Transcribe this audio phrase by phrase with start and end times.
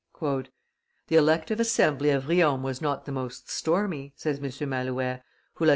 [0.19, 0.49] "The
[1.15, 4.45] elective assembly of Riom was not the most stormy," says M.
[4.67, 5.21] Malouet,
[5.53, 5.69] who, like M.